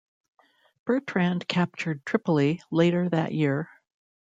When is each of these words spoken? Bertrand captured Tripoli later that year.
Bertrand 0.83 1.47
captured 1.47 2.03
Tripoli 2.07 2.59
later 2.71 3.07
that 3.09 3.33
year. 3.35 3.69